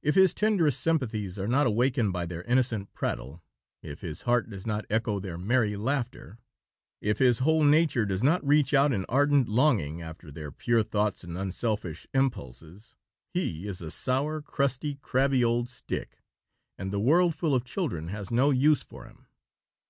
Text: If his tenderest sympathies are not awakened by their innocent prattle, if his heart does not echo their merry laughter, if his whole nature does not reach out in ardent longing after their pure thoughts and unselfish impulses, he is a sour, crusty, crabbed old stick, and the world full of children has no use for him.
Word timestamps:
If 0.00 0.14
his 0.14 0.32
tenderest 0.32 0.80
sympathies 0.80 1.38
are 1.38 1.46
not 1.46 1.66
awakened 1.66 2.14
by 2.14 2.24
their 2.24 2.40
innocent 2.44 2.94
prattle, 2.94 3.42
if 3.82 4.00
his 4.00 4.22
heart 4.22 4.48
does 4.48 4.66
not 4.66 4.86
echo 4.88 5.20
their 5.20 5.36
merry 5.36 5.76
laughter, 5.76 6.38
if 7.02 7.18
his 7.18 7.40
whole 7.40 7.62
nature 7.62 8.06
does 8.06 8.22
not 8.24 8.42
reach 8.42 8.72
out 8.72 8.90
in 8.90 9.04
ardent 9.10 9.50
longing 9.50 10.00
after 10.00 10.32
their 10.32 10.50
pure 10.50 10.82
thoughts 10.82 11.24
and 11.24 11.36
unselfish 11.36 12.06
impulses, 12.14 12.94
he 13.34 13.66
is 13.68 13.82
a 13.82 13.90
sour, 13.90 14.40
crusty, 14.40 14.94
crabbed 15.02 15.42
old 15.42 15.68
stick, 15.68 16.22
and 16.78 16.90
the 16.90 16.98
world 16.98 17.34
full 17.34 17.54
of 17.54 17.62
children 17.62 18.08
has 18.08 18.30
no 18.30 18.48
use 18.48 18.82
for 18.82 19.04
him. 19.04 19.26